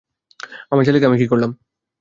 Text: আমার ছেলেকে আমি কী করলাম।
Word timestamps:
আমার 0.71 0.85
ছেলেকে 0.85 1.05
আমি 1.05 1.17
কী 1.17 1.27
করলাম। 1.27 1.51